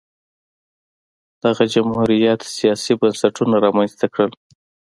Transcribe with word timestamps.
دغه 1.43 1.63
جمهوریت 1.73 2.41
سیاسي 2.57 2.93
بنسټونه 2.99 3.55
رامنځته 3.65 4.05
کړل 4.13 4.31